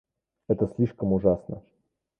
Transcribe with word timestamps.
Это 0.47 0.65
слишком 0.67 1.13
ужасно. 1.13 1.61